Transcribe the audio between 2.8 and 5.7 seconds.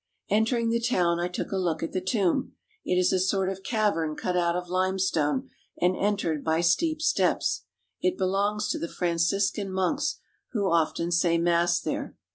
It is a sort of cavern cut out of limestone